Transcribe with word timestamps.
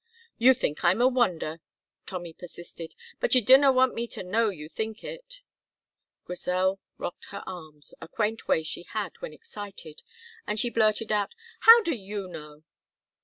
"You 0.39 0.55
think 0.55 0.83
I'm 0.83 0.99
a 0.99 1.07
wonder," 1.07 1.59
Tommy 2.07 2.33
persisted, 2.33 2.95
"but 3.19 3.35
you 3.35 3.41
dinna 3.45 3.71
want 3.71 3.93
me 3.93 4.07
to 4.07 4.23
know 4.23 4.49
you 4.49 4.67
think 4.67 5.03
it." 5.03 5.41
Grizel 6.25 6.79
rocked 6.97 7.25
her 7.25 7.43
arms, 7.45 7.93
a 8.01 8.07
quaint 8.07 8.47
way 8.47 8.63
she 8.63 8.81
had 8.81 9.11
when 9.19 9.31
excited, 9.31 10.01
and 10.47 10.59
she 10.59 10.71
blurted 10.71 11.11
out, 11.11 11.35
"How 11.67 11.83
do 11.83 11.93
you 11.93 12.27
know?" 12.27 12.63